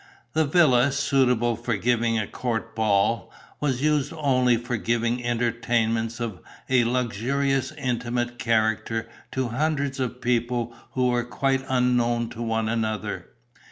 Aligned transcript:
The 0.33 0.45
villa, 0.45 0.91
suitable 0.91 1.55
for 1.55 1.75
giving 1.77 2.17
a 2.17 2.25
court 2.25 2.75
ball, 2.75 3.31
was 3.59 3.83
used 3.83 4.11
only 4.17 4.57
for 4.57 4.75
giving 4.75 5.23
entertainments 5.23 6.19
of 6.19 6.41
a 6.67 6.85
luxurious 6.85 7.71
intimate 7.73 8.39
character 8.39 9.07
to 9.33 9.49
hundreds 9.49 9.99
of 9.99 10.19
people 10.19 10.75
who 10.93 11.09
were 11.09 11.23
quite 11.23 11.63
unknown 11.69 12.29
to 12.31 12.41
one 12.41 12.67
another. 12.67 13.27